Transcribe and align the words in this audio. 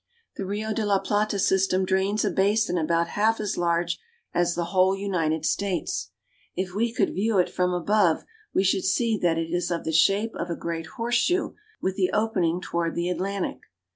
The 0.35 0.47
Rio 0.47 0.73
de 0.73 0.83
la 0.83 0.97
Plata 0.97 1.37
system 1.37 1.85
drains 1.85 2.25
a 2.25 2.31
basin 2.31 2.75
about 2.75 3.09
half 3.09 3.39
as 3.39 3.55
large 3.55 3.99
as 4.33 4.55
the 4.55 4.65
whole 4.73 4.97
United 4.97 5.45
States. 5.45 6.09
If 6.55 6.73
we 6.73 6.91
could 6.91 7.13
view 7.13 7.37
it 7.37 7.51
from 7.51 7.71
above 7.71 8.23
we 8.51 8.63
should 8.63 8.83
see 8.83 9.15
that 9.19 9.37
it 9.37 9.51
is 9.53 9.69
of 9.69 9.83
the 9.83 9.91
shape 9.93 10.33
of 10.33 10.49
a 10.49 10.55
great 10.55 10.87
horseshoe, 10.97 11.53
with 11.83 11.97
the 11.97 12.09
opening 12.13 12.59
toward 12.61 12.95
the 12.95 13.09
Atlantic. 13.09 13.59